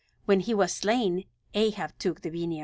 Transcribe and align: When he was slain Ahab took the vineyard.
When 0.25 0.39
he 0.39 0.55
was 0.55 0.73
slain 0.73 1.25
Ahab 1.53 1.91
took 1.99 2.21
the 2.21 2.31
vineyard. 2.31 2.59